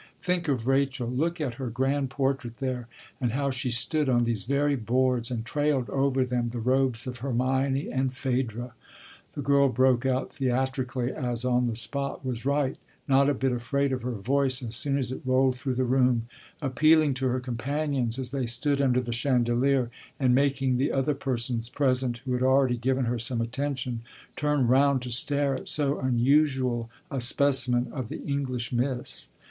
[0.19, 2.87] Think of Rachel look at her grand portrait there!
[3.21, 7.17] and how she stood on these very boards and trailed over them the robes of
[7.19, 8.71] Hermione and Phèdre."
[9.33, 12.77] The girl broke out theatrically, as on the spot was right,
[13.07, 16.25] not a bit afraid of her voice as soon as it rolled through the room;
[16.63, 21.69] appealing to her companions as they stood under the chandelier and making the other persons
[21.69, 24.01] present, who had already given her some attention,
[24.35, 29.29] turn round to stare at so unusual a specimen of the English miss.